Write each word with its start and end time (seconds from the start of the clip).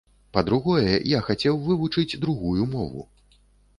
Па-другое, 0.35 0.95
я 1.11 1.19
хацеў 1.29 1.61
вывучыць 1.67 2.19
другую 2.25 2.63
мову. 2.77 3.09